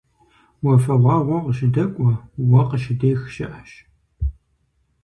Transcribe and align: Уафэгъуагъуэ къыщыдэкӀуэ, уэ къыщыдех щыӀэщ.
Уафэгъуагъуэ 0.65 1.37
къыщыдэкӀуэ, 1.45 2.11
уэ 2.49 2.61
къыщыдех 2.69 3.21
щыӀэщ. 3.33 3.71